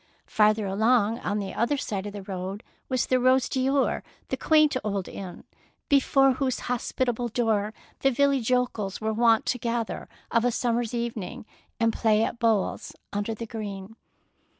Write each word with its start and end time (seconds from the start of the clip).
Farther 0.25 0.65
along 0.65 1.19
on 1.19 1.37
the 1.37 1.53
other 1.53 1.77
side 1.77 2.07
of 2.07 2.13
the 2.13 2.23
road 2.23 2.63
was 2.89 3.05
the 3.05 3.19
Rose 3.19 3.47
d'Or, 3.47 4.01
the 4.29 4.35
quaint 4.35 4.75
old 4.83 5.07
inn, 5.07 5.43
before 5.89 6.31
whose 6.33 6.61
hospitable 6.61 7.27
door 7.27 7.71
141 7.99 7.99
DEEDS 7.99 7.99
OF 7.99 8.01
DAEING 8.01 8.01
the 8.25 8.37
village 8.39 8.49
yokels 8.49 8.99
were 9.01 9.13
wont 9.13 9.45
to 9.45 9.59
gather 9.59 10.09
of 10.31 10.43
a 10.43 10.49
summer's 10.49 10.95
evening 10.95 11.45
and 11.79 11.93
play 11.93 12.23
at 12.23 12.39
bowls 12.39 12.93
upon 13.13 13.35
the 13.35 13.45
green. 13.45 13.95